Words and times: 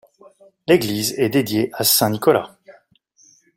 L'église 0.65 1.13
est 1.19 1.29
dédié 1.29 1.69
à 1.75 1.83
saint 1.83 2.09
Nicolas. 2.09 2.57